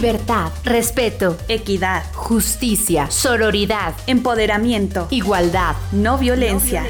[0.00, 6.82] Libertad, respeto, equidad, justicia, sororidad, empoderamiento, igualdad, no violencia.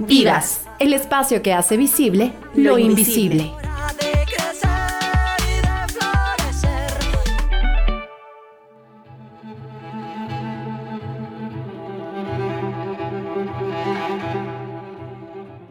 [0.00, 3.52] Vivas, el espacio que hace visible lo, invisible.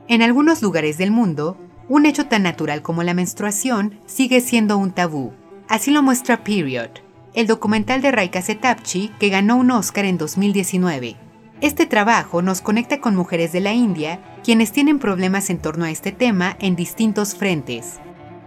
[0.07, 1.57] En algunos lugares del mundo,
[1.91, 5.33] un hecho tan natural como la menstruación sigue siendo un tabú.
[5.67, 6.89] Así lo muestra Period,
[7.33, 11.17] el documental de Raika Setapchi que ganó un Oscar en 2019.
[11.59, 15.91] Este trabajo nos conecta con mujeres de la India quienes tienen problemas en torno a
[15.91, 17.99] este tema en distintos frentes.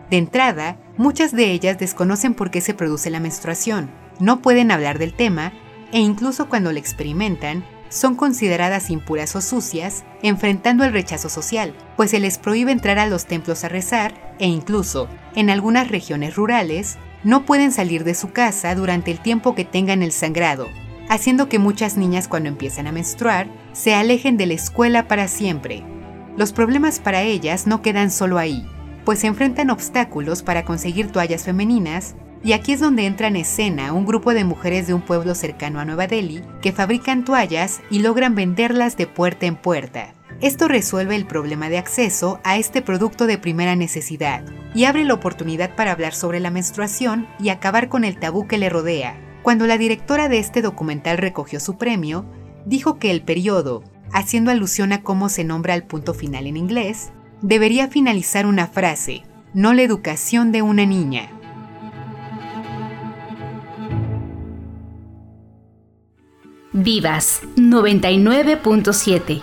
[0.08, 3.90] De entrada, muchas de ellas desconocen por qué se produce la menstruación,
[4.20, 5.52] no pueden hablar del tema
[5.92, 7.62] e incluso cuando lo experimentan,
[7.94, 13.06] son consideradas impuras o sucias, enfrentando el rechazo social, pues se les prohíbe entrar a
[13.06, 18.32] los templos a rezar e incluso, en algunas regiones rurales, no pueden salir de su
[18.32, 20.68] casa durante el tiempo que tengan el sangrado,
[21.08, 25.84] haciendo que muchas niñas cuando empiezan a menstruar se alejen de la escuela para siempre.
[26.36, 28.68] Los problemas para ellas no quedan solo ahí,
[29.04, 33.94] pues se enfrentan obstáculos para conseguir toallas femeninas y aquí es donde entra en escena
[33.94, 38.00] un grupo de mujeres de un pueblo cercano a Nueva Delhi que fabrican toallas y
[38.00, 40.14] logran venderlas de puerta en puerta.
[40.42, 45.14] Esto resuelve el problema de acceso a este producto de primera necesidad y abre la
[45.14, 49.16] oportunidad para hablar sobre la menstruación y acabar con el tabú que le rodea.
[49.42, 52.26] Cuando la directora de este documental recogió su premio,
[52.66, 57.12] dijo que el periodo, haciendo alusión a cómo se nombra el punto final en inglés,
[57.40, 59.22] debería finalizar una frase,
[59.54, 61.30] no la educación de una niña.
[66.76, 69.42] Vivas 99.7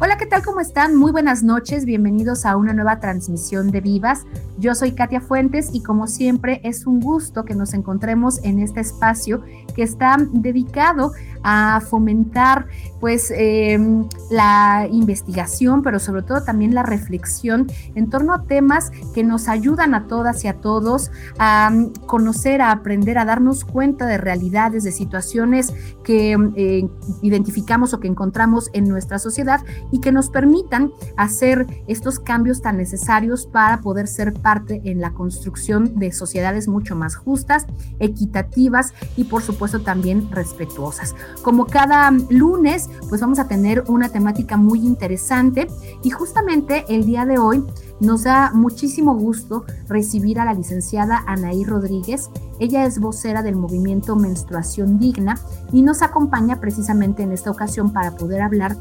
[0.00, 0.44] Hola, ¿qué tal?
[0.44, 0.96] ¿Cómo están?
[0.96, 4.24] Muy buenas noches, bienvenidos a una nueva transmisión de Vivas.
[4.58, 8.80] Yo soy Katia Fuentes y como siempre es un gusto que nos encontremos en este
[8.80, 9.44] espacio
[9.76, 12.66] que está dedicado a fomentar
[13.00, 17.66] pues em, la investigación, pero sobre todo también la reflexión
[17.96, 22.62] en torno a temas que nos ayudan a todas y a todos a mm, conocer,
[22.62, 26.88] a aprender, a darnos cuenta de realidades, de situaciones que eh,
[27.22, 29.60] identificamos o que encontramos en nuestra sociedad
[29.90, 35.12] y que nos permitan hacer estos cambios tan necesarios para poder ser parte en la
[35.12, 37.66] construcción de sociedades mucho más justas,
[37.98, 41.14] equitativas y por supuesto también respetuosas.
[41.42, 45.68] Como cada lunes, pues vamos a tener una temática muy interesante
[46.02, 47.64] y justamente el día de hoy
[48.00, 52.30] nos da muchísimo gusto recibir a la licenciada Anaí Rodríguez.
[52.58, 55.38] Ella es vocera del movimiento Menstruación Digna
[55.72, 58.76] y nos acompaña precisamente en esta ocasión para poder hablar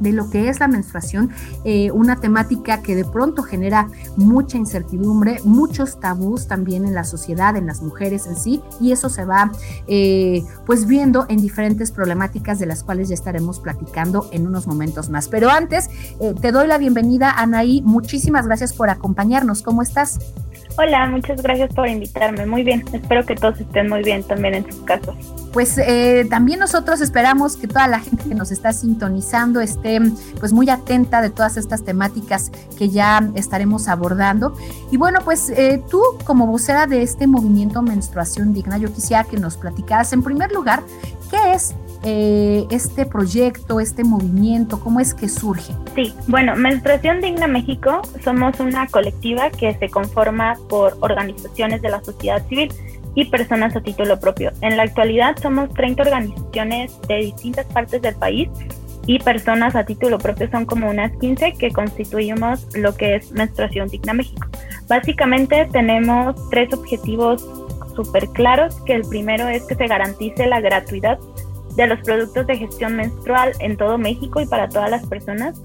[0.00, 1.30] de lo que es la menstruación,
[1.64, 7.56] eh, una temática que de pronto genera mucha incertidumbre, muchos tabús también en la sociedad,
[7.56, 9.52] en las mujeres en sí, y eso se va
[9.86, 15.10] eh, pues viendo en diferentes problemáticas de las cuales ya estaremos platicando en unos momentos
[15.10, 15.28] más.
[15.28, 15.88] Pero antes,
[16.20, 20.18] eh, te doy la bienvenida, Anaí, muchísimas gracias por acompañarnos, ¿cómo estás?
[20.76, 22.46] Hola, muchas gracias por invitarme.
[22.46, 25.14] Muy bien, espero que todos estén muy bien también en sus casas.
[25.52, 30.00] Pues eh, también nosotros esperamos que toda la gente que nos está sintonizando esté
[30.38, 34.56] pues muy atenta de todas estas temáticas que ya estaremos abordando.
[34.90, 39.38] Y bueno, pues eh, tú como vocera de este movimiento Menstruación Digna, yo quisiera que
[39.38, 40.82] nos platicaras en primer lugar
[41.30, 41.74] qué es
[42.04, 44.80] eh, este proyecto, este movimiento?
[44.80, 45.74] ¿Cómo es que surge?
[45.94, 52.02] Sí, bueno, Menstruación Digna México somos una colectiva que se conforma por organizaciones de la
[52.02, 52.72] sociedad civil
[53.14, 54.52] y personas a título propio.
[54.60, 58.48] En la actualidad somos 30 organizaciones de distintas partes del país
[59.06, 63.88] y personas a título propio son como unas 15 que constituimos lo que es Menstruación
[63.88, 64.46] Digna México.
[64.88, 67.44] Básicamente tenemos tres objetivos
[67.94, 71.18] súper claros, que el primero es que se garantice la gratuidad
[71.82, 75.60] de los productos de gestión menstrual en todo México y para todas las personas.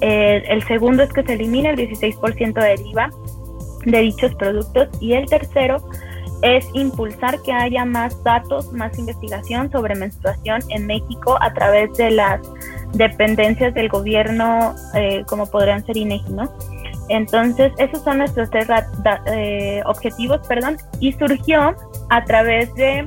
[0.00, 3.10] Eh, el segundo es que se elimine el 16% del IVA
[3.84, 4.88] de dichos productos.
[5.00, 5.78] Y el tercero
[6.42, 12.10] es impulsar que haya más datos, más investigación sobre menstruación en México a través de
[12.10, 12.40] las
[12.94, 16.50] dependencias del gobierno, eh, como podrían ser INEGI, ¿no?
[17.08, 18.68] Entonces, esos son nuestros tres
[19.26, 21.74] eh, objetivos, perdón, y surgió
[22.08, 23.06] a través de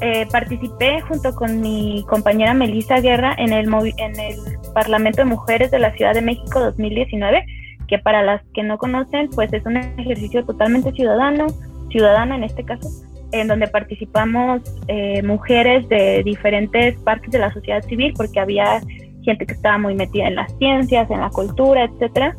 [0.00, 3.68] eh, participé junto con mi compañera Melissa Guerra en el,
[3.98, 4.36] en el
[4.74, 7.44] Parlamento de Mujeres de la Ciudad de México 2019,
[7.86, 11.48] que para las que no conocen, pues es un ejercicio totalmente ciudadano,
[11.90, 12.88] ciudadana en este caso,
[13.32, 18.80] en donde participamos eh, mujeres de diferentes partes de la sociedad civil, porque había
[19.22, 22.36] gente que estaba muy metida en las ciencias, en la cultura, etcétera.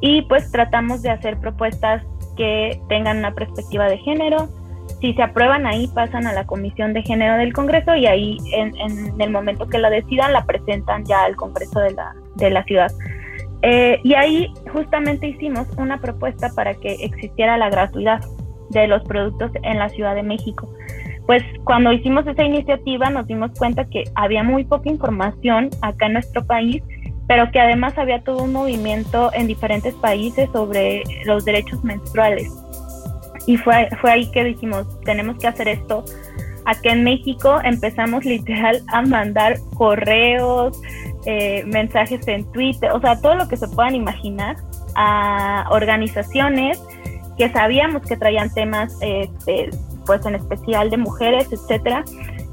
[0.00, 2.02] Y pues tratamos de hacer propuestas
[2.36, 4.48] que tengan una perspectiva de género.
[5.00, 8.74] Si se aprueban ahí, pasan a la Comisión de Género del Congreso y ahí en,
[9.20, 12.90] el momento que la decidan la presentan ya al Congreso de la, de la ciudad.
[13.62, 18.20] Eh, y ahí justamente hicimos una propuesta para que existiera la gratuidad
[18.70, 20.68] de los productos en la Ciudad de México.
[21.26, 26.14] Pues cuando hicimos esa iniciativa nos dimos cuenta que había muy poca información acá en
[26.14, 26.82] nuestro país,
[27.28, 32.50] pero que además había todo un movimiento en diferentes países sobre los derechos menstruales.
[33.46, 36.04] Y fue, fue ahí que dijimos, tenemos que hacer esto.
[36.66, 40.78] Acá en México empezamos literal a mandar correos,
[41.26, 44.56] eh, mensajes en Twitter, o sea, todo lo que se puedan imaginar
[44.94, 46.80] a organizaciones
[47.36, 49.70] que sabíamos que traían temas, este,
[50.04, 52.04] pues en especial de mujeres, etcétera,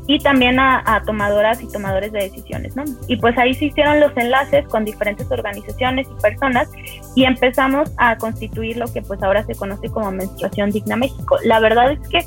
[0.07, 2.85] y también a, tomadoras y tomadores de decisiones, ¿no?
[3.07, 6.69] Y pues ahí se hicieron los enlaces con diferentes organizaciones y personas
[7.15, 11.37] y empezamos a constituir lo que pues ahora se conoce como Menstruación Digna México.
[11.43, 12.19] La verdad es que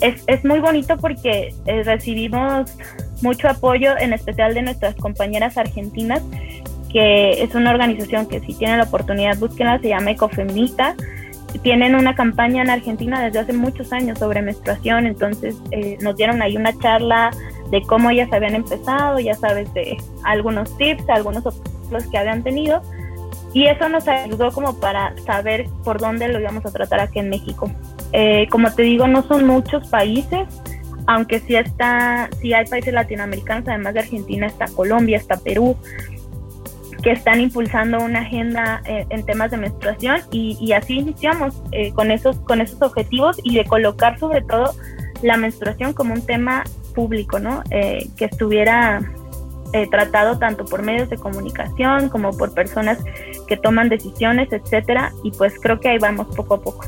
[0.00, 2.74] es, es muy bonito porque eh, recibimos
[3.20, 6.22] mucho apoyo, en especial de nuestras compañeras argentinas,
[6.90, 10.96] que es una organización que si tienen la oportunidad, búsquenla, se llama Ecofemita.
[11.62, 16.42] Tienen una campaña en Argentina desde hace muchos años sobre menstruación, entonces eh, nos dieron
[16.42, 17.30] ahí una charla
[17.70, 22.82] de cómo ellas habían empezado, ya sabes, de algunos tips, algunos obstáculos que habían tenido.
[23.52, 27.30] Y eso nos ayudó como para saber por dónde lo íbamos a tratar aquí en
[27.30, 27.70] México.
[28.12, 30.46] Eh, como te digo, no son muchos países,
[31.06, 35.76] aunque sí está, sí hay países latinoamericanos, además de Argentina está Colombia, está Perú,
[37.02, 42.10] que están impulsando una agenda eh, en temas de menstruación y, así iniciamos eh, con
[42.10, 44.74] esos con esos objetivos y de colocar sobre todo
[45.22, 46.64] la menstruación como un tema
[46.94, 47.62] público, ¿no?
[47.70, 49.00] Eh, que estuviera
[49.92, 52.98] tratado tanto por medios de comunicación como por personas
[53.46, 56.84] que toman decisiones, etcétera, y pues creo que ahí vamos poco a poco.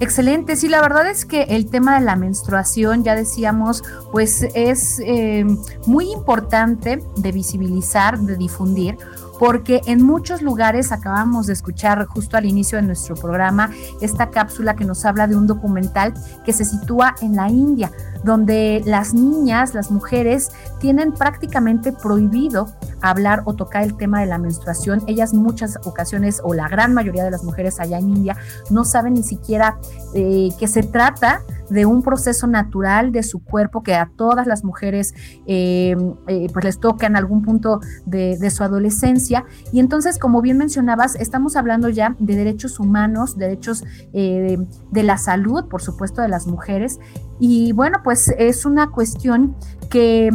[0.00, 4.98] Excelente, sí, la verdad es que el tema de la menstruación, ya decíamos, pues es
[5.04, 5.44] eh,
[5.84, 8.96] muy importante de visibilizar, de difundir,
[9.40, 13.70] porque en muchos lugares acabamos de escuchar justo al inicio de nuestro programa
[14.02, 16.12] esta cápsula que nos habla de un documental
[16.44, 17.90] que se sitúa en la India,
[18.22, 22.68] donde las niñas, las mujeres, tienen prácticamente prohibido
[23.00, 25.02] hablar o tocar el tema de la menstruación.
[25.06, 28.36] Ellas muchas ocasiones, o la gran mayoría de las mujeres allá en India,
[28.68, 29.78] no saben ni siquiera
[30.12, 31.40] eh, que se trata
[31.70, 35.14] de un proceso natural de su cuerpo que a todas las mujeres
[35.46, 35.96] eh,
[36.26, 39.44] eh, pues les toca en algún punto de, su adolescencia.
[39.72, 44.58] Y entonces, como bien mencionabas, estamos hablando ya de derechos humanos, derechos eh,
[44.90, 46.98] de la salud, por supuesto, de las mujeres.
[47.38, 49.56] Y bueno, pues es una cuestión
[49.88, 50.30] que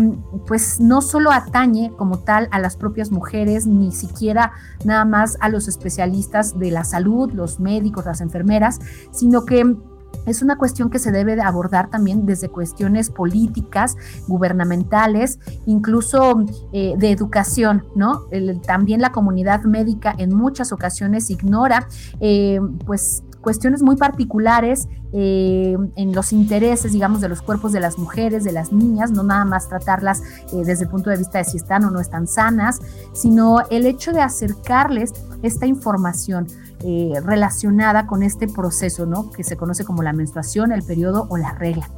[0.48, 4.54] pues no solo atañe como tal a las propias mujeres, ni siquiera
[4.84, 8.80] nada más a los especialistas de la salud, los médicos, las enfermeras,
[9.12, 9.76] sino que
[10.26, 13.96] es una cuestión que se debe de abordar también desde cuestiones políticas,
[14.28, 18.26] gubernamentales, incluso eh, de educación, ¿no?
[18.66, 21.88] también la comunidad médica en muchas ocasiones ignora,
[22.20, 27.98] eh, pues, cuestiones muy particulares eh, en los intereses, digamos, de los cuerpos de las
[27.98, 30.22] mujeres, de las niñas, no nada más tratarlas
[30.52, 32.82] desde el punto de vista de si están o no están sanas,
[33.14, 36.48] sino el hecho de acercarles esta información.
[36.88, 39.32] Eh, relacionada con este proceso, ¿no?
[39.32, 41.90] Que se conoce como la menstruación, el periodo o la regla.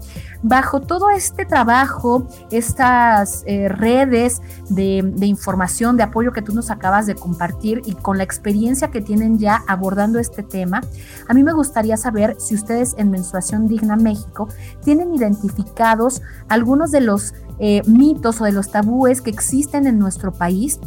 [0.44, 7.06] Bajo todo este trabajo, estas eh, redes de, información, de apoyo que tú nos acabas
[7.06, 10.80] de compartir y con la experiencia que tienen ya abordando este tema,
[11.28, 14.48] a mí me gustaría saber si ustedes en Menstruación Digna México
[14.84, 20.32] tienen identificados algunos de los eh, mitos o de los tabúes que existen en nuestro
[20.32, 20.80] país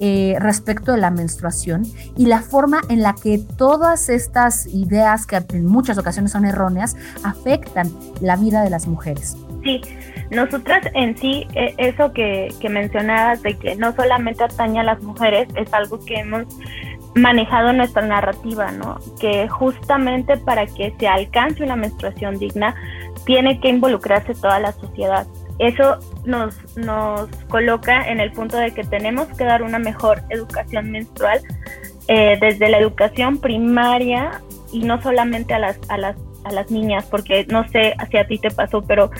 [0.00, 1.84] eh, respecto de la menstruación
[2.16, 6.96] y la forma en la que todas estas ideas, que en muchas ocasiones son erróneas,
[7.22, 9.36] afectan la vida de las mujeres.
[9.62, 9.80] Sí,
[10.30, 15.02] nosotras en sí, e, eso que, que mencionabas de que no solamente atañe a las
[15.02, 16.44] mujeres, es algo que hemos
[17.14, 18.98] manejado nuestra narrativa, ¿no?
[19.20, 22.74] Que justamente para que se alcance una menstruación digna,
[23.24, 25.26] tiene que involucrarse toda la sociedad.
[25.58, 30.90] Eso nos, nos coloca en el punto de que tenemos que dar una mejor educación
[30.90, 31.40] menstrual
[32.08, 34.42] eh, desde la educación primaria
[34.72, 38.26] y no solamente a las, a las a las niñas, porque no sé si a
[38.26, 39.10] ti te pasó, pero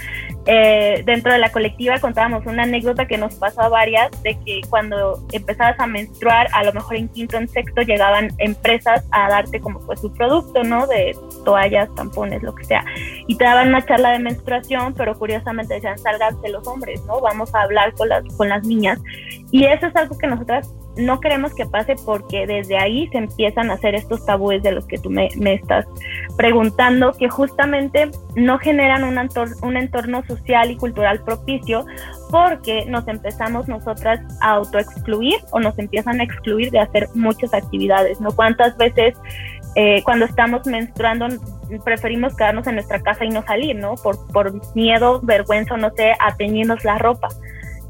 [0.46, 4.60] eh, dentro de la colectiva contábamos una anécdota que nos pasó a varias de que
[4.68, 9.60] cuando empezabas a menstruar, a lo mejor en quinto, en sexto, llegaban empresas a darte
[9.60, 10.86] como pues su producto, ¿no?
[10.86, 12.84] De toallas, tampones, lo que sea.
[13.26, 17.20] Y te daban una charla de menstruación, pero curiosamente decían, salganse los hombres, ¿no?
[17.20, 19.00] Vamos a hablar con las, con las niñas.
[19.50, 23.70] Y eso es algo que nosotras no queremos que pase porque desde ahí se empiezan
[23.70, 25.86] a hacer estos tabúes de los que tú me, estás
[26.36, 29.18] preguntando, que justamente no generan un,
[29.62, 31.86] un entorno social y cultural propicio
[32.30, 38.20] porque nos empezamos nosotras a autoexcluir o nos empiezan a excluir de hacer muchas actividades,
[38.20, 38.30] ¿no?
[38.32, 39.14] ¿Cuántas veces
[39.76, 41.26] eh, cuando estamos menstruando
[41.84, 43.94] preferimos quedarnos en nuestra casa y no salir, ¿no?
[43.96, 47.28] Por, por miedo, vergüenza, no sé, a teñirnos la ropa.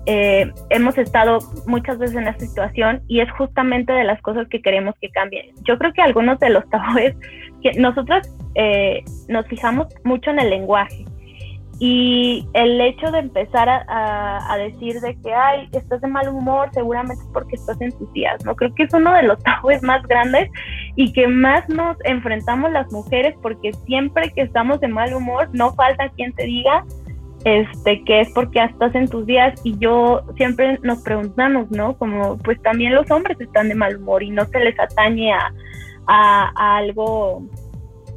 [0.06, 4.60] Eh, hemos estado muchas veces en esta situación y es justamente de las cosas que
[4.60, 5.54] queremos que cambien.
[5.62, 7.14] Yo creo que algunos de los tabúes
[7.62, 11.04] que nosotros eh, nos fijamos mucho en el lenguaje
[11.80, 17.22] y el hecho de empezar a, decir de que, ay, estás de mal humor, seguramente
[17.22, 18.54] es porque estás en tus días, ¿no?
[18.54, 20.50] Creo que es uno de los tabúes más grandes
[20.96, 25.74] y que más nos enfrentamos las mujeres porque siempre que estamos de mal humor, no
[25.74, 26.84] falta quien te diga,
[27.44, 31.96] este, que es porque estás en tus días y yo siempre nos preguntamos, ¿no?
[31.98, 35.52] Como pues también los hombres están de mal humor y no se les atañe a,
[36.06, 37.42] a, algo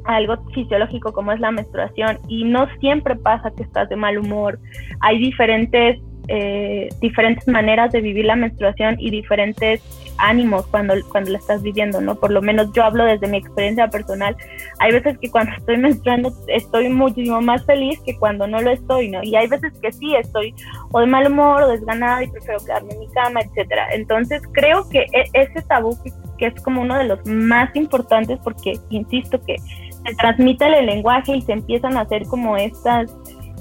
[0.04, 4.58] algo fisiológico como es la menstruación y no siempre pasa que estás de mal humor.
[5.00, 9.82] Hay diferentes eh, diferentes maneras de vivir la menstruación y diferentes
[10.18, 12.16] ánimos cuando, cuando la estás viviendo, ¿no?
[12.16, 14.36] Por lo menos yo hablo desde mi experiencia personal.
[14.80, 19.08] Hay veces que cuando estoy menstruando estoy muchísimo más feliz que cuando no lo estoy,
[19.08, 19.22] ¿no?
[19.22, 20.54] Y hay veces que sí estoy
[20.92, 23.88] o de mal humor o desganada y prefiero quedarme en mi cama, etcétera.
[23.92, 28.38] Entonces creo que e, ese tabú que, que es como uno de los más importantes
[28.42, 33.14] porque, insisto, que se transmite el lenguaje y se empiezan a hacer como estas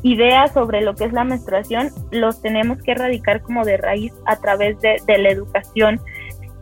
[0.04, 4.38] ideas sobre lo que es la menstruación los tenemos que erradicar como de raíz a
[4.38, 6.00] través de, la educación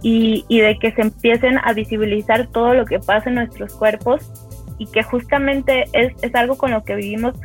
[0.01, 4.31] y, y, de que se empiecen a visibilizar todo lo que pasa en nuestros cuerpos
[4.77, 7.35] y que justamente es, es, algo con lo que vivimos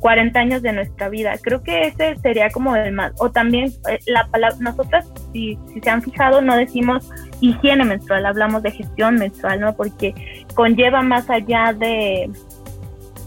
[0.00, 1.34] 40 años de nuestra vida.
[1.40, 3.12] Creo que ese sería como el más.
[3.18, 7.08] O también eh, la palabra, nosotras, si, si se han fijado, no decimos
[7.40, 9.74] higiene menstrual, hablamos de gestión menstrual, ¿no?
[9.74, 10.14] Porque
[10.54, 12.30] conlleva más allá de,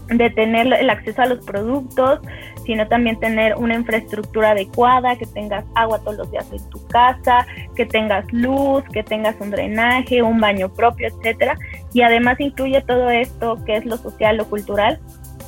[0.08, 2.20] de tener el acceso a los productos,
[2.64, 7.46] sino también tener una infraestructura adecuada, que tengas agua todos los días en tu casa,
[7.74, 11.56] que tengas luz, que tengas un drenaje, un baño propio, etcétera.
[11.92, 14.98] Y además incluye todo esto que es lo social, lo cultural,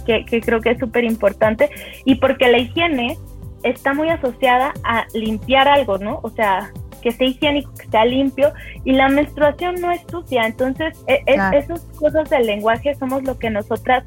[0.05, 1.71] que, que creo que es súper importante.
[2.05, 3.19] Y porque la higiene
[3.63, 6.21] está muy asociada a limpiar algo, ¿no?
[6.23, 6.71] O sea,
[7.07, 8.53] que sea higiénico, que sea limpio
[8.85, 10.45] y la menstruación no es sucia.
[10.45, 14.03] Entonces, e, esas cosas del lenguaje somos lo que nosotras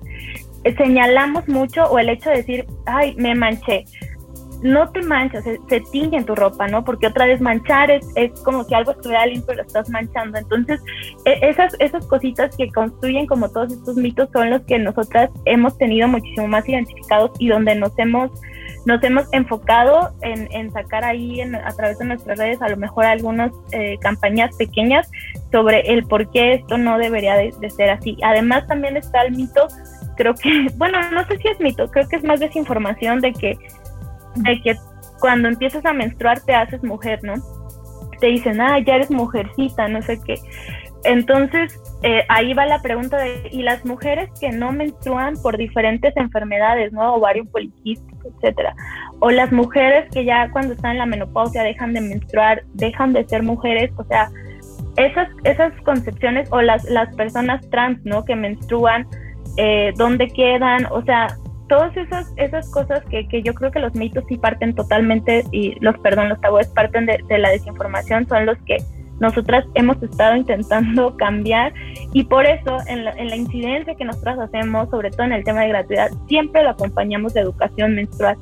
[0.66, 3.86] eh, señalamos mucho o el hecho de decir, ay, me manché.
[4.62, 6.84] No te manchas, se, tiñe en tu ropa, ¿no?
[6.84, 10.38] Porque otra vez manchar es, es como si algo estuviera limpio y lo estás manchando.
[10.38, 10.82] Entonces,
[11.24, 15.78] e, esas, esas cositas que construyen como todos estos mitos son los que nosotras hemos
[15.78, 18.30] tenido muchísimo más identificados y donde nos hemos
[18.86, 23.52] nos hemos enfocado en, sacar ahí a través de nuestras redes a lo mejor algunas
[23.72, 25.10] eh, campañas pequeñas
[25.52, 28.18] sobre el por qué esto no debería de, ser así.
[28.24, 29.68] Además también está el mito,
[30.16, 33.58] creo que, bueno, no sé si es mito, creo que es más desinformación de que,
[34.36, 34.76] de que
[35.20, 37.34] cuando empiezas a menstruar te haces mujer, ¿no?
[38.20, 40.36] Te dicen, ah, ya eres mujercita, no sé qué.
[41.04, 46.16] Entonces, eh, ahí va la pregunta de, ¿y las mujeres que no menstruan por diferentes
[46.16, 47.16] enfermedades, ¿no?
[47.16, 48.74] Ovario poliquístico, etcétera?
[49.20, 53.28] O las mujeres que ya cuando están en la menopausia dejan de menstruar, dejan de
[53.28, 54.30] ser mujeres, o sea,
[54.96, 58.24] esas, esas concepciones, o las, las personas trans, ¿no?
[58.24, 59.06] Que menstruan,
[59.58, 60.86] eh, ¿dónde quedan?
[60.92, 61.28] O sea,
[61.68, 65.78] todas esas, esas cosas que, que, yo creo que los mitos sí parten totalmente, y
[65.82, 68.78] los, perdón, los tabúes parten de, de la desinformación, son los que
[69.20, 71.74] nosotras hemos estado intentando cambiar
[72.14, 75.44] y por eso en la, en la, incidencia que nosotras hacemos, sobre todo en el
[75.44, 78.38] tema de gratuidad, siempre lo acompañamos de educación menstrual.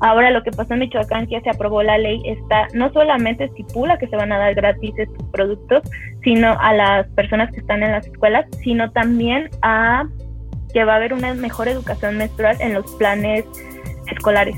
[0.00, 3.98] Ahora lo que pasó en Michoacán, que se aprobó la ley, está no solamente estipula
[3.98, 5.82] que se van a dar gratis estos productos,
[6.22, 10.06] sino a las personas que están en las escuelas, sino también a
[10.74, 13.44] que va a haber una mejor educación menstrual en los planes
[14.12, 14.56] escolares.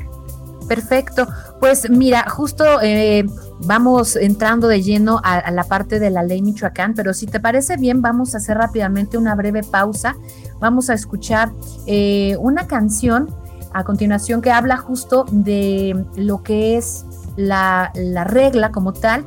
[0.69, 1.29] Perfecto.
[1.61, 3.25] Pues mira, justo eh,
[3.61, 7.77] vamos entrando de lleno a, la parte de la ley Michoacán, pero si te parece
[7.77, 10.17] bien, vamos a hacer rápidamente una breve pausa.
[10.61, 11.51] Vamos a escuchar
[11.87, 13.29] eh, una canción
[13.73, 17.05] a continuación que habla justo de lo que es
[17.37, 17.93] la,
[18.27, 19.25] regla como tal.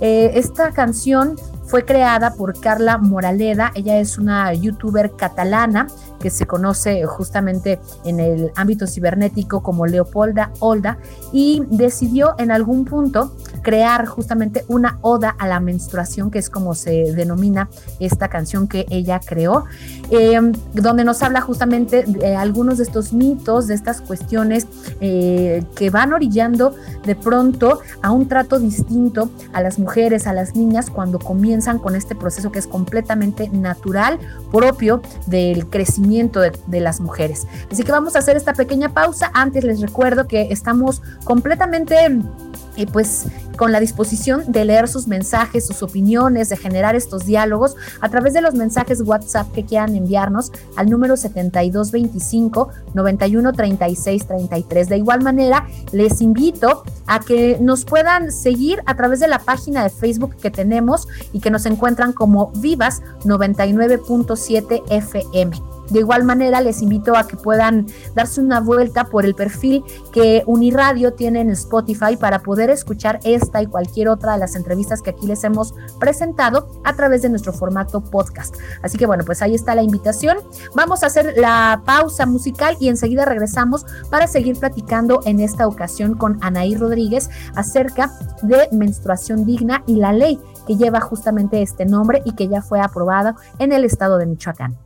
[0.00, 1.36] Eh, esta canción
[1.66, 5.86] fue creada por Carla Moraleda, ella es una youtuber catalana
[6.20, 10.98] que se conoce justamente en el ámbito cibernético como Leopolda Olda
[11.32, 16.74] y decidió en algún punto crear justamente una oda a la menstruación, que es como
[16.74, 17.68] se denomina
[17.98, 19.64] esta canción que ella creó,
[20.10, 20.40] eh,
[20.72, 24.66] donde nos habla justamente de algunos de estos mitos, de estas cuestiones
[25.00, 30.54] eh, que van orillando de pronto a un trato distinto a las mujeres, a las
[30.54, 34.18] niñas, cuando comienzan con este proceso que es completamente natural,
[34.50, 37.46] propio del crecimiento de, las mujeres.
[37.70, 39.30] Así que vamos a hacer esta pequeña pausa.
[39.34, 41.96] Antes les recuerdo que estamos completamente
[42.76, 47.76] y pues con la disposición de leer sus mensajes, sus opiniones, de generar estos diálogos
[48.00, 54.88] a través de los mensajes WhatsApp que quieran enviarnos al número 7225 913633.
[54.88, 59.84] De igual manera, les invito a que nos puedan seguir a través de la página
[59.84, 65.73] de Facebook que tenemos y que nos encuentran como Vivas 99.7 FM.
[65.90, 70.42] De igual manera, les invito a que puedan darse una vuelta por el perfil que
[70.46, 75.10] Uniradio tiene en Spotify para poder escuchar esta y cualquier otra de las entrevistas que
[75.10, 78.56] aquí les hemos presentado a través de nuestro formato podcast.
[78.82, 80.38] Así que bueno, pues ahí está la invitación.
[80.74, 86.14] Vamos a hacer la pausa musical y enseguida regresamos para seguir platicando en esta ocasión
[86.14, 88.10] con Anaí Rodríguez acerca
[88.42, 92.80] de menstruación digna y la ley que lleva justamente este nombre y que ya fue
[92.80, 94.76] aprobada en el estado de Michoacán.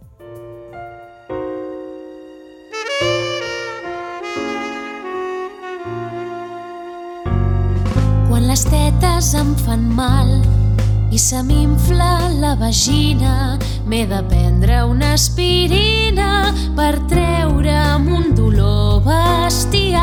[8.58, 10.30] Les tetes em fan mal
[11.14, 13.54] i se m'infla la vagina.
[13.86, 20.02] M'he de prendre una aspirina per treure'm un dolor bestial.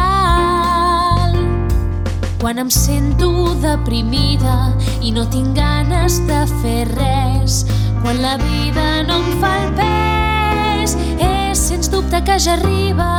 [2.39, 4.71] Quan em sento deprimida
[5.03, 7.65] i no tinc ganes de fer res,
[7.99, 13.11] quan la vida no em fa el pes, és sens dubte que ja arriba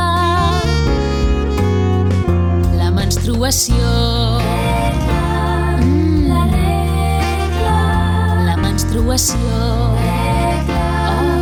[2.81, 4.56] la menstruació.
[9.07, 9.95] Menstruació.
[10.03, 11.39] Regla, oh.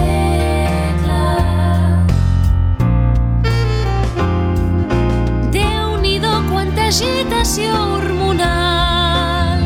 [0.00, 1.24] regla.
[5.52, 9.60] Déu-n'hi-do quanta agitació hormonal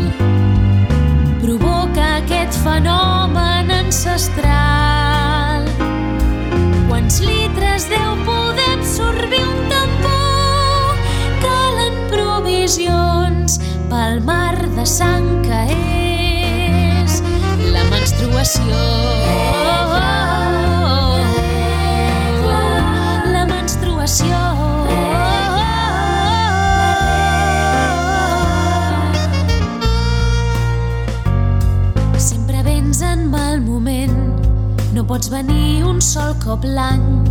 [1.42, 5.62] provoca aquest fenomen ancestral.
[6.90, 10.94] Quants litres deu poder absorbir un tambor?
[11.46, 15.11] Calen provisions pel mar de sang
[18.42, 18.74] menstruació.
[23.32, 24.38] La menstruació.
[32.18, 34.16] Sempre vens en mal moment,
[34.92, 37.22] no pots venir un sol cop l'any.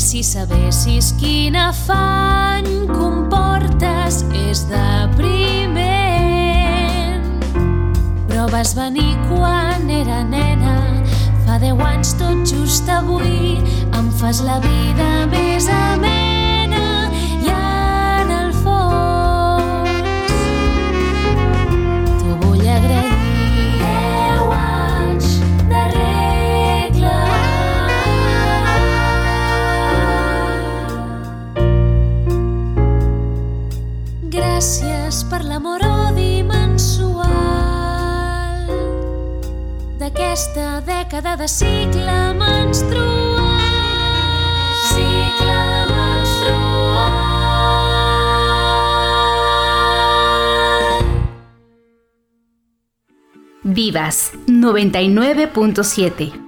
[0.00, 4.86] Si sabessis quin afany comportes és de
[5.18, 5.93] primer
[8.48, 10.76] vas venir quan era nena.
[11.46, 13.58] Fa deu anys tot just avui
[13.94, 16.33] em fas la vida més amena
[40.34, 43.54] d'aquesta dècada de cicle menstrual.
[44.90, 45.60] Cicle
[45.94, 47.14] menstrual.
[53.62, 56.43] Vivas 99.7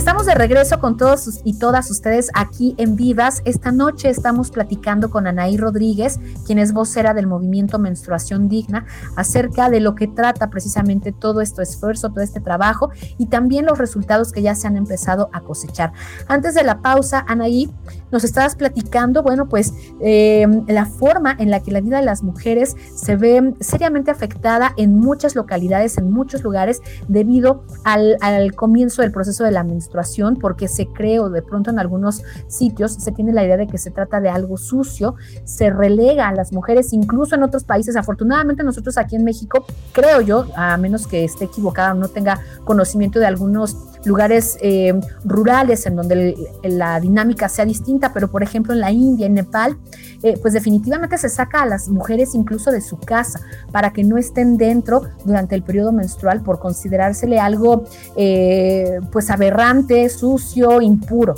[0.00, 3.42] Estamos de regreso con todos y todas ustedes aquí en Vivas.
[3.44, 9.68] Esta noche estamos platicando con Anaí Rodríguez, quien es vocera del movimiento Menstruación Digna, acerca
[9.68, 14.32] de lo que trata precisamente todo este esfuerzo, todo este trabajo y también los resultados
[14.32, 15.92] que ya se han empezado a cosechar.
[16.28, 17.70] Antes de la pausa, Anaí,
[18.10, 22.22] nos estabas platicando, bueno, pues eh, la forma en la que la vida de las
[22.22, 29.02] mujeres se ve seriamente afectada en muchas localidades, en muchos lugares, debido al, al comienzo
[29.02, 33.12] del proceso de la menstruación porque se cree o de pronto en algunos sitios se
[33.12, 36.92] tiene la idea de que se trata de algo sucio, se relega a las mujeres,
[36.92, 37.96] incluso en otros países.
[37.96, 42.40] Afortunadamente nosotros aquí en México, creo yo, a menos que esté equivocada o no tenga
[42.64, 48.72] conocimiento de algunos lugares eh, rurales en donde la dinámica sea distinta, pero por ejemplo
[48.72, 49.76] en la India, en Nepal,
[50.22, 53.40] eh, pues definitivamente se saca a las mujeres incluso de su casa
[53.72, 57.84] para que no estén dentro durante el periodo menstrual por considerársele algo
[58.16, 61.34] eh, pues aberrante, sucio, impuro.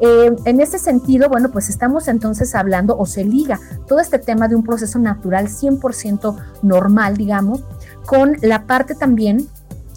[0.00, 4.56] en ese sentido, bueno, pues estamos entonces hablando o se liga todo este tema de
[4.56, 7.62] un proceso natural 100% normal, digamos,
[8.04, 9.46] con la parte también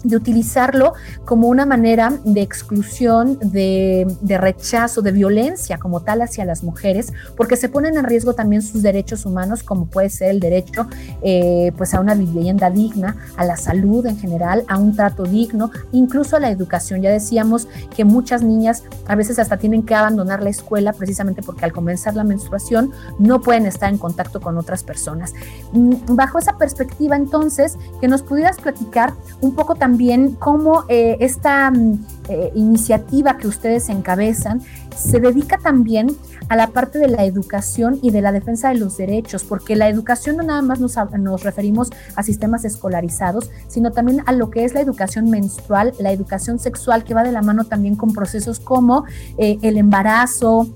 [0.06, 4.06] de utilizarlo como una manera de exclusión, de,
[4.38, 8.82] rechazo, de violencia como tal hacia las mujeres, porque se ponen en riesgo también sus
[8.82, 10.86] derechos humanos, como puede ser el derecho
[11.22, 15.70] eh, pues a una vivienda digna, a la salud en general, a un trato digno,
[15.92, 17.02] incluso a la educación.
[17.02, 21.64] Ya decíamos que muchas niñas a veces hasta tienen que abandonar la escuela precisamente porque
[21.64, 25.34] al comenzar la menstruación no pueden estar en contacto con otras personas.
[25.72, 31.16] Mm, bajo esa perspectiva entonces, que nos pudieras platicar un poco también también cómo eh,
[31.20, 34.60] esta mm, eh, iniciativa que ustedes encabezan
[34.94, 36.14] se dedica también
[36.50, 39.88] a la parte de la educación y de la defensa de los derechos, porque la
[39.88, 44.66] educación no nada más nos, nos, referimos a sistemas escolarizados, sino también a lo que
[44.66, 48.60] es la educación menstrual, la educación sexual, que va de la mano también con procesos
[48.60, 49.04] como
[49.38, 50.68] eh, el embarazo,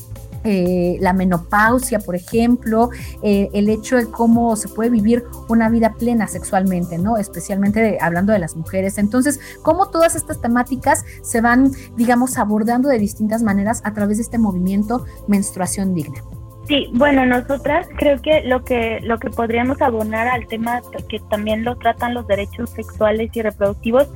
[0.45, 2.91] eh, la menopausia, por ejemplo,
[3.23, 7.17] eh, el hecho de cómo se puede vivir una vida plena sexualmente, ¿no?
[7.17, 8.99] Especialmente hablando de las mujeres.
[8.99, 14.23] Entonces, cómo todas estas temáticas se van, digamos, abordando de distintas maneras a través de
[14.23, 16.23] este movimiento Menstruación Digna.
[16.71, 21.65] Sí, bueno, nosotras creo que lo que lo que podríamos abonar al tema que también
[21.65, 24.09] lo tratan los derechos sexuales y reproductivos,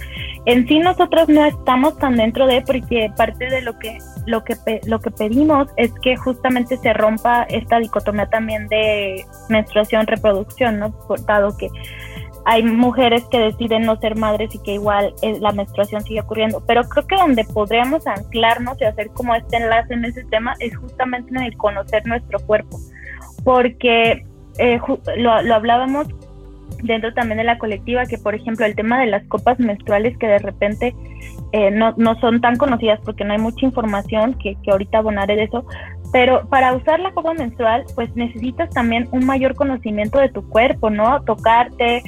[0.47, 4.55] en sí nosotros no estamos tan dentro de porque parte de lo que lo que
[4.87, 10.95] lo que pedimos es que justamente se rompa esta dicotomía también de menstruación reproducción, ¿no?
[11.27, 11.69] Dado que
[12.47, 16.63] hay mujeres que deciden no ser madres y que igual eh, la menstruación sigue ocurriendo.
[16.67, 20.77] Pero creo que donde podríamos anclarnos y hacer como este enlace en ese tema es
[20.77, 22.79] justamente en el conocer nuestro cuerpo.
[23.45, 24.25] Porque
[24.59, 24.81] eh,
[25.17, 26.07] lo, lo hablábamos
[26.83, 30.27] dentro también de la colectiva, que por ejemplo el tema de las copas menstruales que
[30.27, 30.95] de repente
[31.53, 35.37] eh, no, no, son tan conocidas porque no hay mucha información, que, que ahorita abonaré
[35.37, 35.65] de eso,
[36.13, 40.91] pero para usar la copa menstrual, pues necesitas también un mayor conocimiento de tu cuerpo,
[40.91, 41.23] ¿no?
[41.23, 42.03] Tocarte,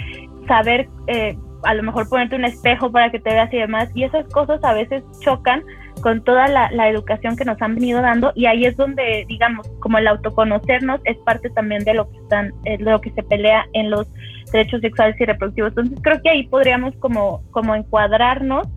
[0.46, 3.90] saber, eh, a lo mejor ponerte un espejo para que te veas y demás.
[3.94, 5.62] Y esas cosas a veces chocan
[6.02, 9.98] con toda la, educación que nos han venido dando y ahí es donde, digamos, como
[9.98, 13.66] el autoconocernos es parte también de lo que están, eh, de lo que se pelea
[13.72, 14.06] en los
[14.52, 15.70] derechos sexuales y reproductivos.
[15.70, 18.68] Entonces creo que ahí podríamos como, como encuadrarnos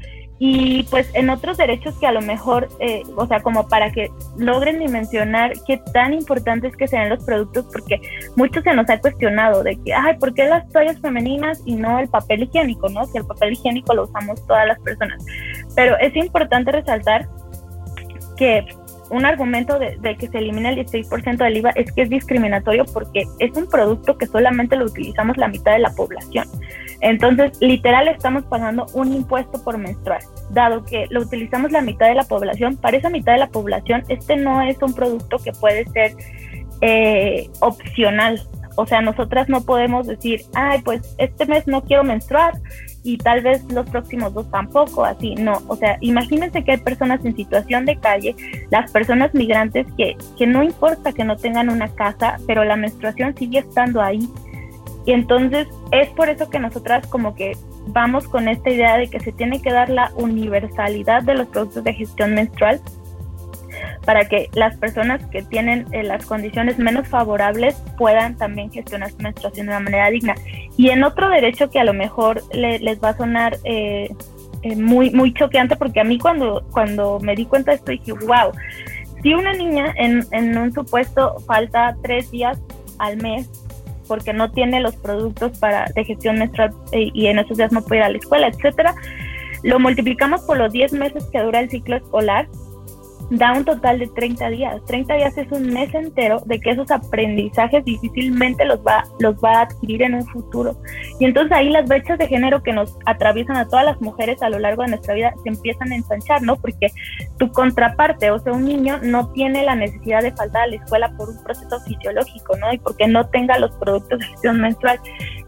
[0.41, 4.09] y pues en otros derechos que a lo mejor, eh, o sea, como para que
[4.37, 7.99] logren dimensionar qué tan importante es que sean los productos, porque
[8.37, 11.99] mucho se nos ha cuestionado de que, ay, ¿por qué las toallas femeninas y no
[11.99, 13.05] el papel higiénico, no?
[13.07, 15.21] Si el papel higiénico lo usamos todas las personas.
[15.75, 17.27] Pero es importante resaltar
[18.37, 18.65] que
[19.09, 22.85] un argumento de, de, que se elimina el 16% del IVA es que es discriminatorio
[22.85, 26.47] porque es un producto que solamente lo utilizamos la mitad de la población.
[27.01, 32.15] Entonces, literal, estamos pagando un impuesto por menstrual, dado que lo utilizamos la mitad de
[32.15, 32.75] la población.
[32.77, 36.13] Para esa mitad de la población, este no es un producto que puede ser
[36.81, 38.41] eh, opcional.
[38.75, 42.53] O sea, nosotras no podemos decir, ay, pues este mes no quiero menstruar
[43.03, 45.61] y tal vez los próximos dos tampoco, así, no.
[45.67, 48.35] O sea, imagínense que hay personas en situación de calle,
[48.71, 53.35] las personas migrantes que, que no importa que no tengan una casa, pero la menstruación
[53.35, 54.19] sigue estando ahí
[55.09, 59.19] y entonces es por eso que nosotras como que vamos con esta idea de que
[59.19, 62.79] se tiene que dar la universalidad de los productos de gestión menstrual
[64.05, 69.17] para que las personas que tienen eh, las condiciones menos favorables puedan también gestionar su
[69.17, 70.35] menstruación de una manera digna.
[70.77, 74.13] Y en otro derecho que a lo mejor les va a sonar eh,
[74.61, 78.13] eh, muy, muy choqueante, porque a mí cuando, cuando me di cuenta de esto dije,
[78.13, 78.51] wow,
[79.23, 82.61] si una niña en un supuesto falta tres días
[82.99, 83.49] al mes
[84.09, 87.81] porque no tiene los productos para de gestión menstrual eh, y en esos días no
[87.81, 88.95] puede ir a la escuela, etcétera.
[89.63, 92.47] Lo multiplicamos por los 10 meses que dura el ciclo escolar
[93.29, 94.81] da un total de 30 días.
[94.85, 99.59] 30 días es un mes entero de que esos aprendizajes difícilmente los va, los va
[99.59, 100.75] a adquirir en un futuro.
[101.19, 104.49] Y entonces ahí las brechas de género que nos atraviesan a todas las mujeres a
[104.49, 106.55] lo largo de nuestra vida se empiezan a ensanchar, ¿no?
[106.55, 106.87] Porque
[107.37, 111.11] tu contraparte, o sea, un niño no tiene la necesidad de faltar a la escuela
[111.17, 112.73] por un proceso fisiológico, ¿no?
[112.73, 114.99] Y porque no tenga los productos de gestión menstrual.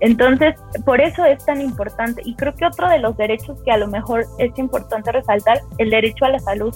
[0.02, 2.22] Entonces, por eso es tan importante.
[2.26, 5.90] Y creo que otro de los derechos que a lo mejor es importante resaltar, el
[5.90, 6.76] derecho a la salud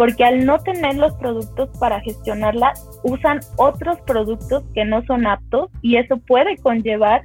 [0.00, 5.68] porque al no tener los productos para gestionarla, usan otros productos que no son aptos
[5.82, 7.22] y eso puede conllevar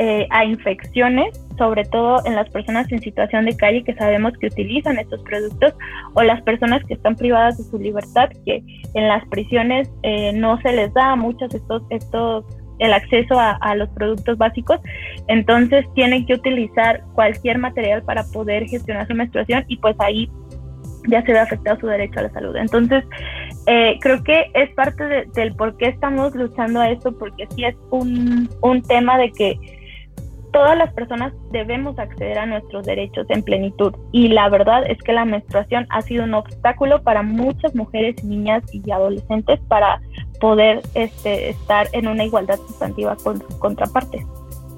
[0.00, 4.48] eh, a infecciones, sobre todo en las personas en situación de calle que sabemos que
[4.48, 5.74] utilizan estos productos
[6.14, 8.60] o las personas que están privadas de su libertad, que
[8.94, 12.44] en las prisiones eh, no se les da a muchos estos, estos
[12.80, 14.80] el acceso a, los productos básicos,
[15.28, 20.28] entonces tienen que utilizar cualquier material para poder gestionar su menstruación y pues ahí
[21.08, 22.56] ya se ve afectado su derecho a la salud.
[22.56, 23.04] Entonces,
[23.66, 27.76] eh, creo que es parte del por qué estamos luchando a esto, porque sí es
[27.90, 29.79] un, un tema de que
[30.52, 35.12] todas las personas debemos acceder a nuestros derechos en plenitud y la verdad es que
[35.12, 40.00] la menstruación ha sido un obstáculo para muchas mujeres, niñas y adolescentes para
[40.40, 44.24] poder este, estar en una igualdad sustantiva con sus contrapartes.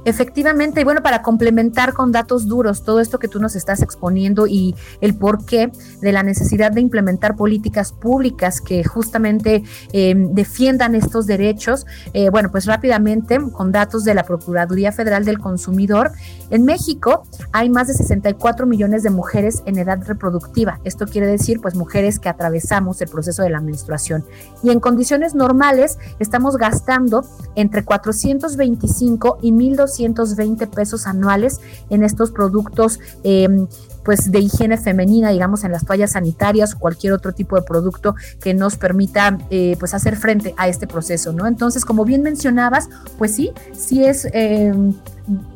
[0.04, 4.48] Efectivamente, y bueno, para complementar con datos duros todo esto que tú nos estás exponiendo
[4.48, 9.62] y el porqué de la necesidad de implementar políticas públicas que justamente
[9.92, 15.38] em, defiendan estos derechos, eh, bueno, pues rápidamente con datos de la Procuraduría Federal del
[15.38, 16.10] Consumidor,
[16.50, 20.80] en México hay más de 64 millones de mujeres en edad reproductiva.
[20.82, 24.24] Esto quiere decir, pues, mujeres que atravesamos el proceso de la menstruación.
[24.62, 32.30] Y en condiciones normales estamos gastando entre 425 y 1.200 220 pesos anuales en estos
[32.30, 33.66] productos em,
[34.04, 38.14] pues de higiene femenina, digamos, en las toallas sanitarias o cualquier otro tipo de producto
[38.40, 41.46] que nos permita eh, pues hacer frente a este proceso, ¿no?
[41.46, 44.94] Entonces, como bien mencionabas, pues sí, sí es em,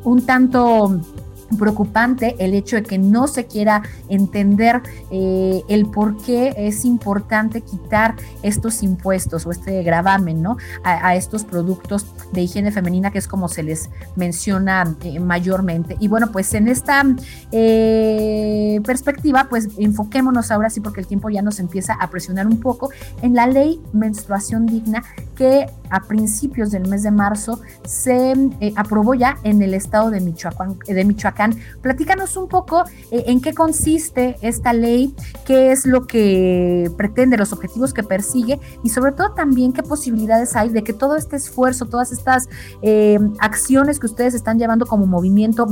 [0.03, 1.01] un tanto
[1.57, 4.81] preocupante el hecho de que no se quiera entender
[5.11, 10.57] eh, el por qué es importante quitar estos impuestos o este gravamen ¿no?
[10.83, 15.95] a, estos productos de higiene femenina que es como se les menciona eh, mayormente.
[15.99, 17.03] Y bueno, pues en esta
[17.51, 22.59] eh, perspectiva, pues enfoquémonos ahora sí porque el tiempo ya nos empieza a presionar un
[22.59, 22.89] poco
[23.21, 25.03] en la ley menstruación digna
[25.37, 28.33] que a principios del mes de marzo se
[28.75, 33.53] aprobó ya en el estado de Michoacán, de Michoacán Platícanos un poco eh, en qué
[33.53, 39.33] consiste esta ley, qué es lo que pretende, los objetivos que persigue y sobre todo
[39.33, 42.49] también qué posibilidades hay de que todo este esfuerzo, todas estas
[42.81, 45.67] eh, acciones que ustedes están llevando como movimiento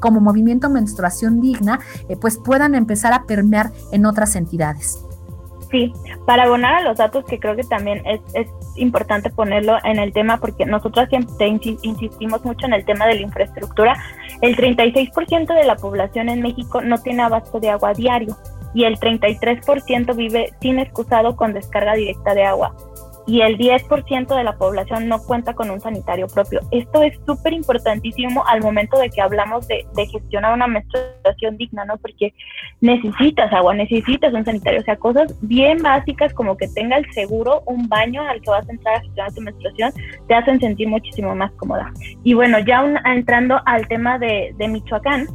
[0.00, 4.98] como movimiento menstruación digna, eh, pues puedan empezar a permear en otras entidades.
[5.74, 5.92] Sí,
[6.24, 10.12] para abonar a los datos que creo que también es, es importante ponerlo en el
[10.12, 13.96] tema porque nosotros siempre insistimos mucho en el tema de la infraestructura.
[14.40, 18.36] El 36% de la población en México no tiene abasto de agua diario
[18.72, 22.72] y el 33% vive sin excusado con descarga directa de agua
[23.26, 26.60] y el 10% de la población no cuenta con un sanitario propio.
[26.70, 31.96] Esto es súper importantísimo al momento de que hablamos de, gestionar una menstruación digna, ¿no?
[31.96, 32.34] Porque
[32.80, 37.62] necesitas agua, necesitas un sanitario, o sea, cosas bien básicas como que tenga el seguro,
[37.66, 39.92] un baño al que vas a entrar a gestionar tu menstruación,
[40.28, 41.92] te hacen sentir muchísimo más cómoda.
[42.22, 45.26] Y bueno, ya entrando al tema de, de Michoacán,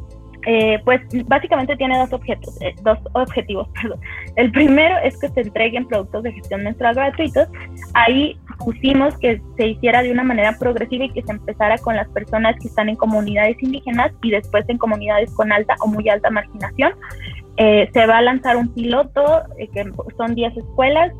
[0.45, 3.67] eh, pues básicamente tiene dos objetos, eh, dos objetivos.
[3.81, 3.99] Perdón.
[4.35, 7.47] El primero es que se entreguen productos de gestión menstrual gratuitos.
[7.93, 12.07] Ahí pusimos que se hiciera de una manera progresiva y que se empezara con las
[12.09, 16.29] personas que están en comunidades indígenas y después en comunidades con alta o muy alta
[16.29, 16.93] marginación.
[17.57, 21.11] Eh, se va a lanzar un piloto, que son 10 escuelas,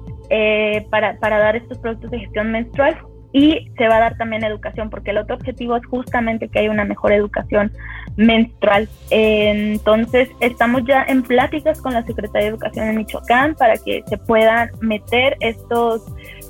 [0.92, 2.96] para, para dar estos productos de gestión menstrual
[3.32, 6.72] y se va a dar también educación, porque el otro objetivo es justamente que haya
[6.72, 7.72] una mejor educación
[8.20, 8.90] menstrual.
[9.10, 14.18] Entonces, estamos ya en pláticas con la Secretaría de Educación de Michoacán para que se
[14.18, 16.04] puedan meter estos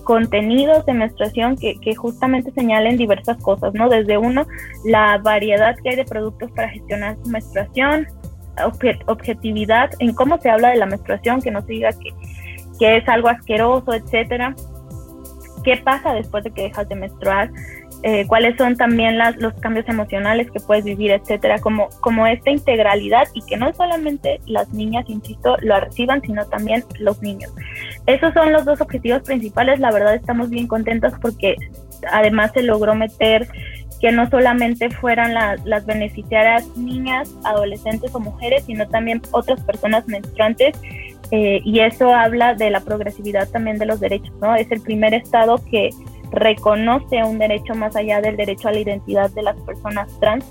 [0.03, 3.87] contenidos de menstruación que, justamente señalen diversas cosas, ¿no?
[3.87, 4.47] Desde uno,
[4.83, 8.07] la variedad que hay de productos para gestionar su menstruación,
[9.05, 12.09] objetividad en cómo se habla de la menstruación, que no se diga que,
[12.79, 14.55] que es algo asqueroso, etcétera
[15.63, 17.51] qué pasa después de que dejas de menstruar,
[18.03, 22.49] eh, cuáles son también las, los cambios emocionales que puedes vivir, etcétera, como, como esta
[22.49, 27.51] integralidad y que no solamente las niñas, insisto, lo reciban, sino también los niños.
[28.05, 31.57] Esos son los dos objetivos principales, la verdad estamos bien contentos porque
[32.11, 33.49] además se logró meter
[33.99, 40.79] que no solamente fueran las beneficiarias niñas, adolescentes o mujeres, sino también otras personas menstruantes
[41.31, 44.55] eh, y eso habla de la progresividad también de los derechos, ¿no?
[44.55, 45.89] Es el primer estado que
[46.31, 50.45] reconoce un derecho más allá del derecho a la identidad de las personas trans.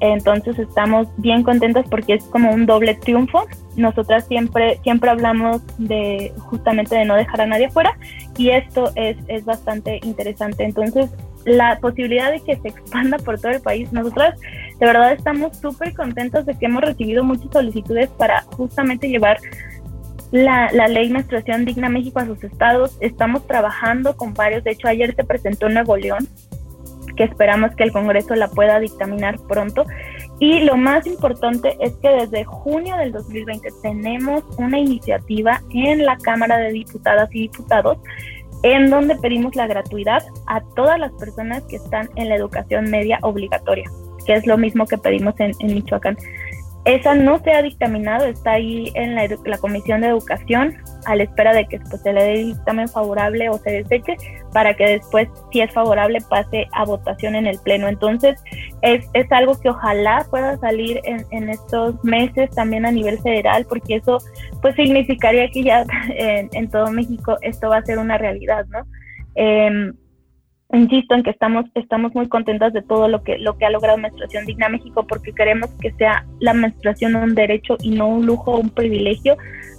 [0.00, 3.46] Entonces estamos bien contentos porque es como un doble triunfo.
[3.76, 7.96] Nosotras siempre, siempre hablamos de justamente de no dejar a nadie fuera
[8.36, 10.64] y esto es, es bastante interesante.
[10.64, 11.10] Entonces
[11.44, 14.38] la posibilidad de que se expanda por todo el país, nosotras
[14.78, 19.38] de verdad estamos súper contentos de que hemos recibido muchas solicitudes para justamente llevar
[20.34, 22.96] la, ley menstruación digna México a sus estados.
[23.00, 26.26] Estamos trabajando con varios, de hecho ayer se presentó en Nuevo León
[27.16, 29.84] que esperamos que el Congreso la pueda dictaminar pronto.
[30.40, 36.16] Y lo más importante es que desde junio del 2020 tenemos una iniciativa en la
[36.16, 37.98] Cámara de Diputadas y Diputados
[38.64, 43.20] en donde pedimos la gratuidad a todas las personas que están en la educación media
[43.22, 43.88] obligatoria,
[44.26, 46.16] que es lo mismo que pedimos en, en Michoacán.
[46.84, 51.54] Esa no se ha dictaminado, está ahí en la, Comisión de Educación a la espera
[51.54, 54.16] de que pues, se le dé dictamen favorable o se deseche
[54.52, 57.88] para que después, si es favorable, pase a votación en el Pleno.
[57.88, 58.38] Entonces,
[58.82, 63.64] es, es algo que ojalá pueda salir en, en, estos meses también a nivel federal,
[63.66, 64.18] porque eso
[64.60, 68.86] pues significaría que ya en, en todo México esto va a ser una realidad, ¿no?
[69.36, 69.92] Eh,
[70.74, 73.98] insisto en que estamos, estamos muy contentas de todo lo que, lo que ha logrado
[73.98, 78.58] Menstruación Digna México porque queremos que sea la menstruación un derecho y no un lujo
[78.58, 79.36] un privilegio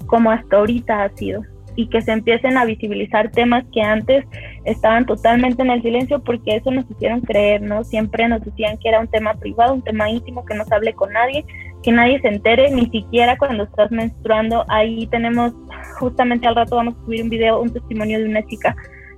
[0.07, 1.43] como hasta ahorita ha sido
[1.75, 4.25] y que se empiecen a visibilizar temas que antes
[4.63, 7.83] estaban totalmente en el silencio porque eso nos hicieron creer, ¿no?
[7.83, 10.93] Siempre nos decían que era un tema privado, un tema íntimo, que no se hable
[10.93, 11.45] con nadie,
[11.83, 14.63] que nadie se entere, ni siquiera cuando estás menstruando.
[14.69, 15.53] Ahí tenemos,
[15.99, 18.75] justamente al rato vamos a subir un video, un testimonio de una chica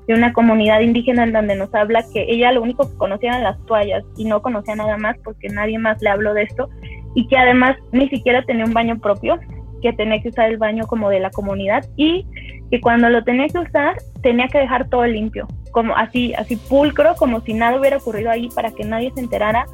[0.08, 3.43] de una comunidad indígena en donde nos habla que ella lo único que conocía eran
[3.43, 6.70] las toallas y no conocía nada más porque nadie más le habló de esto
[7.13, 9.38] y que además ni siquiera tenía un baño propio,
[9.82, 12.26] que tenía que usar el baño como de la comunidad y
[12.72, 17.15] que cuando lo tenía que usar tenía que dejar todo limpio, como así, así pulcro,
[17.15, 19.65] como si nada hubiera ocurrido ahí para que nadie se enterara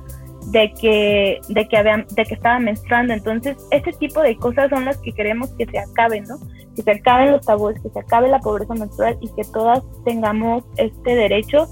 [0.51, 3.13] de que, de que, había, de que estaba menstruando.
[3.13, 6.35] Entonces, ese tipo de cosas son las que queremos que se acaben, ¿no?
[6.75, 10.63] Que se acaben los tabúes, que se acabe la pobreza menstrual y que todas tengamos
[10.77, 11.67] este derecho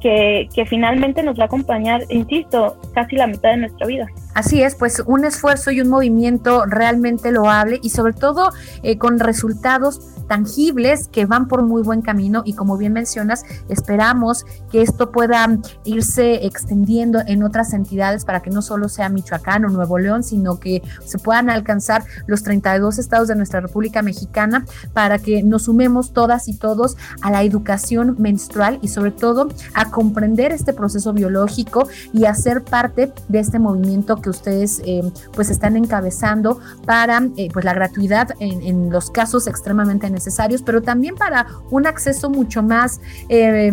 [0.00, 4.06] que, que finalmente nos va a acompañar, insisto, casi la mitad de nuestra vida.
[4.38, 8.52] Así es, pues un esfuerzo y un movimiento realmente loable y sobre todo
[8.84, 14.44] eh, con resultados tangibles que van por muy buen camino y como bien mencionas, esperamos
[14.70, 19.70] que esto pueda irse extendiendo en otras entidades para que no solo sea Michoacán o
[19.70, 25.18] Nuevo León, sino que se puedan alcanzar los 32 estados de nuestra República Mexicana para
[25.18, 30.52] que nos sumemos todas y todos a la educación menstrual y sobre todo a comprender
[30.52, 35.76] este proceso biológico y a ser parte de este movimiento que ustedes eh, pues están
[35.76, 41.86] encabezando para eh, pues la gratuidad en, los casos extremadamente necesarios, pero también para un
[41.86, 43.72] acceso mucho más eh,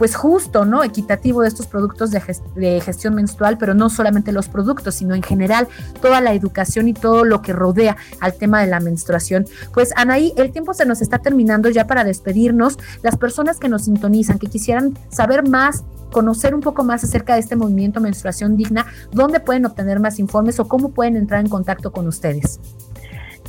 [0.00, 0.82] pues justo, ¿no?
[0.82, 2.22] Equitativo de estos productos de,
[2.54, 5.68] de gestión menstrual, pero no solamente los productos, sino en general
[6.00, 9.44] toda la educación y todo lo que rodea al tema de la menstruación.
[9.74, 12.78] Pues Anaí, el tiempo se nos está terminando ya para despedirnos.
[13.02, 17.40] Las personas que nos sintonizan, que quisieran saber más conocer un poco más acerca de
[17.40, 21.92] este movimiento Menstruación Digna, ¿dónde pueden obtener más informes o cómo pueden entrar en contacto
[21.92, 22.58] con ustedes?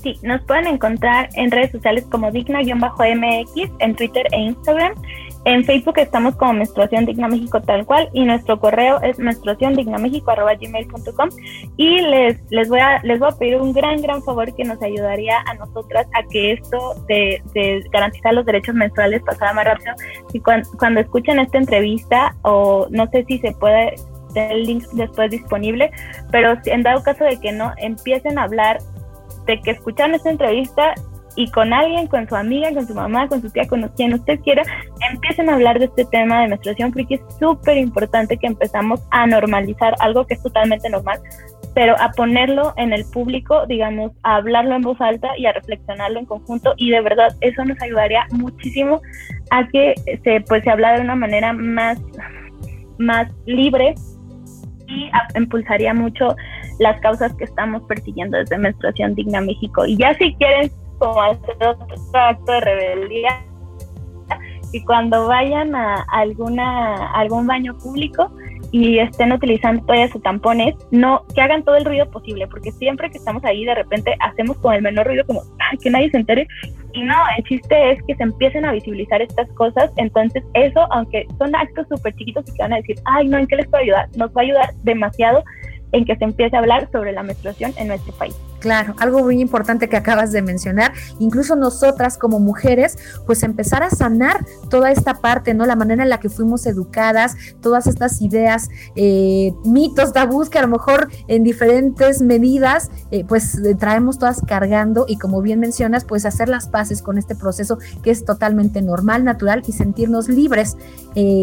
[0.03, 4.93] Sí, nos pueden encontrar en redes sociales como digna-mx, en Twitter e Instagram.
[5.43, 11.29] En Facebook estamos como Menstruación Digna México tal cual y nuestro correo es menstruaciondignamexico.gmail.com
[11.77, 14.79] y les, les, voy a, les voy a pedir un gran, gran favor que nos
[14.83, 17.41] ayudaría a nosotras a que esto de,
[17.91, 19.95] garantizar los derechos menstruales pasara más rápido.
[20.31, 23.95] Y cuando, cuando escuchen esta entrevista o no sé si se puede
[24.35, 25.89] el link después disponible,
[26.31, 28.77] pero en dado caso de que no, empiecen a hablar
[29.45, 30.93] de que escuchan esta entrevista
[31.35, 34.39] y con alguien, con su amiga, con su mamá, con su tía, con quien usted
[34.41, 34.63] quiera,
[35.11, 39.27] empiecen a hablar de este tema de menstruación porque es súper importante que empezamos a
[39.27, 41.19] normalizar algo que es totalmente normal,
[41.73, 46.19] pero a ponerlo en el público, digamos, a hablarlo en voz alta y a reflexionarlo
[46.19, 49.01] en conjunto y de verdad eso nos ayudaría muchísimo
[49.51, 51.97] a que se pues se habla de una manera más
[52.97, 53.95] más libre
[54.87, 56.35] y impulsaría mucho
[56.79, 59.85] las causas que estamos persiguiendo desde Menstruación Digna México.
[59.85, 63.43] Y ya si quieren como hacer otro acto de rebeldía
[64.71, 68.31] y cuando vayan a alguna algún baño público
[68.71, 73.09] y estén utilizando toallas o tampones, no que hagan todo el ruido posible, porque siempre
[73.09, 75.41] que estamos ahí de repente hacemos con el menor ruido como
[75.81, 76.47] que nadie se entere
[76.93, 81.25] y no, el chiste es que se empiecen a visibilizar estas cosas, entonces eso, aunque
[81.39, 83.83] son actos súper chiquitos y que van a decir, ay, no, ¿en qué les puedo
[83.83, 84.07] ayudar?
[84.15, 85.43] Nos va a ayudar demasiado
[85.93, 88.37] en que se empiece a hablar sobre la menstruación en nuestro país.
[88.61, 92.95] Claro, algo muy importante que acabas de mencionar, incluso nosotras como mujeres,
[93.25, 95.65] pues empezar a sanar toda esta parte, ¿no?
[95.65, 100.61] La manera en la que fuimos educadas, todas estas ideas, eh, mitos, tabús que a
[100.61, 106.05] lo mejor en diferentes medidas, eh, pues eh, traemos todas cargando y como bien mencionas,
[106.05, 110.77] pues hacer las paces con este proceso que es totalmente normal, natural y sentirnos libres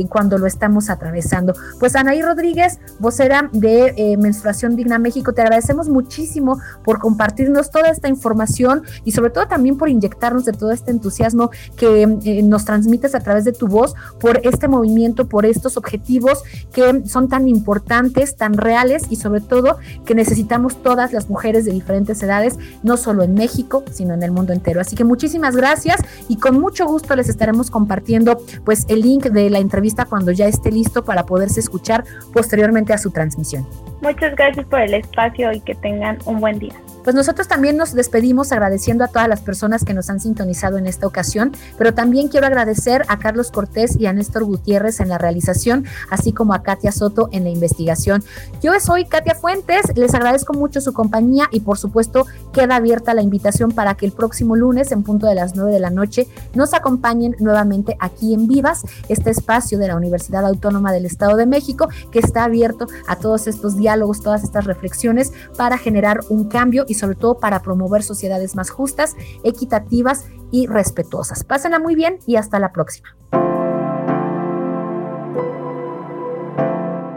[0.09, 1.53] cuando lo estamos atravesando.
[1.79, 8.07] Pues Anaí Rodríguez, vocera de Menstruación Digna México, te agradecemos muchísimo por compartirnos toda esta
[8.07, 13.15] información y sobre todo también por inyectarnos de todo este entusiasmo que eh, nos transmites
[13.15, 18.37] a través de tu voz por este movimiento, por estos objetivos que son tan importantes,
[18.37, 23.23] tan reales y sobre todo que necesitamos todas las mujeres de diferentes edades, no solo
[23.23, 24.79] en México, sino en el mundo entero.
[24.83, 28.37] Así que muchísimas gracias y con mucho gusto les estaremos compartiendo
[28.67, 32.05] pues el link de la entrevista cuando ya esté listo para poderse escuchar
[32.35, 33.67] posteriormente a su transmisión.
[34.03, 36.75] Muchas gracias por el espacio y que tengan un buen día.
[37.05, 40.87] Pues nosotros también nos despedimos agradeciendo a todas las personas que nos han sintonizado en
[40.87, 45.19] esta ocasión, pero también quiero agradecer a Carlos Cortés y a Néstor Gutiérrez en la
[45.19, 48.23] realización, así como a Katia Soto en la investigación.
[48.63, 53.23] Yo soy Katia Fuentes, les agradezco mucho su compañía y por supuesto queda abierta la
[53.23, 56.75] invitación para que el próximo lunes en punto de las 9 de la noche nos
[56.75, 61.89] acompañen nuevamente aquí en Vivas, este espacio de la Universidad Autónoma del Estado de México
[62.11, 66.95] que está abierto a todos estos diálogos, todas estas reflexiones para generar un cambio y
[66.95, 69.15] sobre todo para promover sociedades más justas,
[69.45, 71.45] equitativas y respetuosas.
[71.45, 73.15] Pásenla muy bien y hasta la próxima.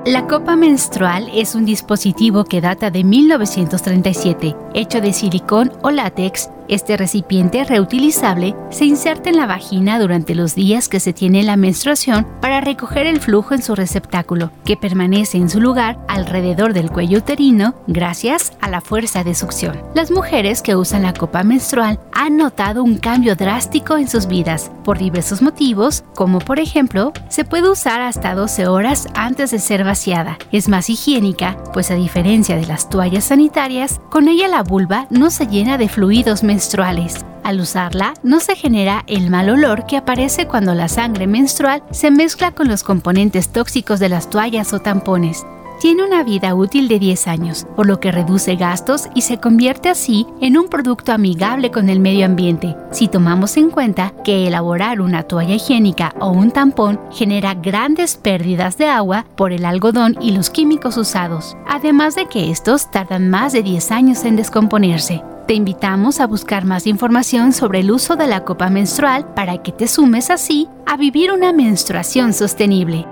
[0.05, 6.49] La copa menstrual es un dispositivo que data de 1937, hecho de silicón o látex
[6.72, 11.57] este recipiente reutilizable se inserta en la vagina durante los días que se tiene la
[11.57, 16.89] menstruación para recoger el flujo en su receptáculo, que permanece en su lugar alrededor del
[16.89, 19.82] cuello uterino gracias a la fuerza de succión.
[19.93, 24.72] Las mujeres que usan la copa menstrual han notado un cambio drástico en sus vidas
[24.86, 29.84] por diversos motivos, como por ejemplo, se puede usar hasta 12 horas antes de ser
[29.84, 30.38] vaciada.
[30.53, 35.30] Es más higiénica, pues a diferencia de las toallas sanitarias, con ella la vulva no
[35.32, 40.45] se llena de fluidos menstruales al usarla, no se genera el mal olor que aparece
[40.45, 45.43] cuando la sangre menstrual se mezcla con los componentes tóxicos de las toallas o tampones.
[45.82, 49.89] Tiene una vida útil de 10 años, por lo que reduce gastos y se convierte
[49.89, 55.01] así en un producto amigable con el medio ambiente, si tomamos en cuenta que elaborar
[55.01, 60.34] una toalla higiénica o un tampón genera grandes pérdidas de agua por el algodón y
[60.34, 65.24] los químicos usados, además de que estos tardan más de 10 años en descomponerse.
[65.47, 69.71] Te invitamos a buscar más información sobre el uso de la copa menstrual para que
[69.71, 73.05] te sumes así a vivir una menstruación sostenible.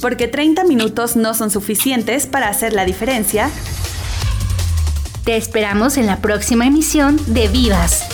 [0.00, 3.50] Porque 30 minutos no son suficientes para hacer la diferencia.
[5.24, 8.06] Te esperamos en la próxima emisión de Vivas.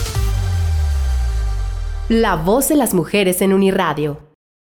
[2.09, 4.26] La voz de las mujeres en Uniradio